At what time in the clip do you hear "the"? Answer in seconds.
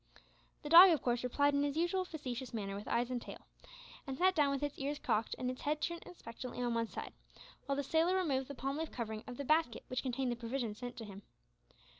0.63-0.69, 7.75-7.83, 8.47-8.55, 9.37-9.45, 10.31-10.35